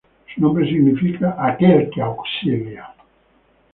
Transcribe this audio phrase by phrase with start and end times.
[0.33, 2.89] Su nombre significa "aquel que auxilia".